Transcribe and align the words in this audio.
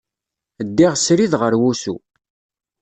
Ddiɣ 0.67 0.93
srid 1.05 1.33
ɣer 1.41 1.53
wusu. 1.61 1.95